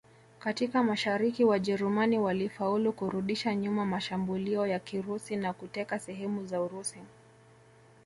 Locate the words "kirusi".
4.79-5.35